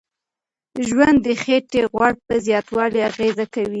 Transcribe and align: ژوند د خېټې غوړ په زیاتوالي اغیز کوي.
ژوند 0.87 1.17
د 1.25 1.27
خېټې 1.41 1.81
غوړ 1.91 2.11
په 2.27 2.33
زیاتوالي 2.45 2.99
اغیز 3.09 3.37
کوي. 3.53 3.69